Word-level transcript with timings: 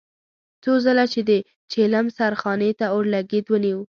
څو 0.63 0.73
ځله 0.85 1.05
يې 1.13 1.21
د 1.29 1.31
چيلم 1.71 2.05
سرخانې 2.17 2.71
ته 2.79 2.85
اورلګيت 2.93 3.45
ونيو. 3.49 3.79